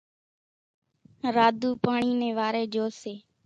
[1.35, 3.13] راڌُو پاڻِي نيَ واريَ جھو سي۔